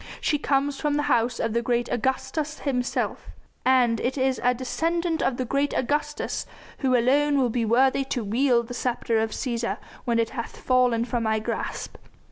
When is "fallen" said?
10.57-11.05